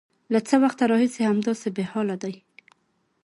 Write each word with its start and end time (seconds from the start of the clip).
_له 0.33 0.39
څه 0.47 0.55
وخته 0.63 0.83
راهيسې 0.91 1.21
همداسې 1.29 1.67
بېحاله 1.75 2.15
دی؟ 2.23 2.33